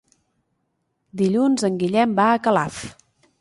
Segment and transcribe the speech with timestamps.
[1.21, 2.81] Dilluns en Guillem va a Calaf.